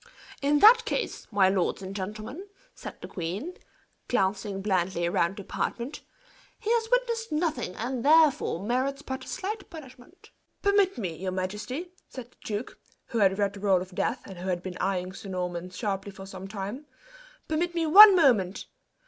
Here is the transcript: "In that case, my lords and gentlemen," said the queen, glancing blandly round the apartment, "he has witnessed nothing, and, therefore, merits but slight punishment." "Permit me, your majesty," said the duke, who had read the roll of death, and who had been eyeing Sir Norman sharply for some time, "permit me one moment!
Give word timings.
"In 0.41 0.57
that 0.61 0.83
case, 0.83 1.27
my 1.31 1.47
lords 1.47 1.83
and 1.83 1.95
gentlemen," 1.95 2.47
said 2.73 2.95
the 3.01 3.07
queen, 3.07 3.53
glancing 4.07 4.59
blandly 4.59 5.07
round 5.07 5.37
the 5.37 5.43
apartment, 5.43 6.01
"he 6.57 6.71
has 6.71 6.89
witnessed 6.89 7.31
nothing, 7.31 7.75
and, 7.75 8.03
therefore, 8.03 8.63
merits 8.65 9.03
but 9.03 9.23
slight 9.25 9.69
punishment." 9.69 10.31
"Permit 10.63 10.97
me, 10.97 11.15
your 11.15 11.31
majesty," 11.31 11.91
said 12.09 12.31
the 12.31 12.37
duke, 12.43 12.79
who 13.09 13.19
had 13.19 13.37
read 13.37 13.53
the 13.53 13.59
roll 13.59 13.79
of 13.79 13.93
death, 13.93 14.23
and 14.25 14.39
who 14.39 14.49
had 14.49 14.63
been 14.63 14.77
eyeing 14.79 15.13
Sir 15.13 15.29
Norman 15.29 15.69
sharply 15.69 16.11
for 16.11 16.25
some 16.25 16.47
time, 16.47 16.87
"permit 17.47 17.75
me 17.75 17.85
one 17.85 18.15
moment! 18.15 18.65